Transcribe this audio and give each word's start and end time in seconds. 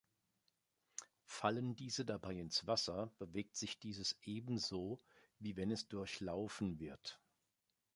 Fallen 1.27 1.75
diese 1.75 2.05
dabei 2.05 2.33
ins 2.33 2.65
Wasser, 2.65 3.11
bewegt 3.19 3.55
sich 3.55 3.77
dieses 3.77 4.17
ebenso, 4.23 4.99
wie 5.37 5.55
wenn 5.55 5.69
es 5.69 5.89
durchlaufen 5.89 6.79
wird. 6.79 7.19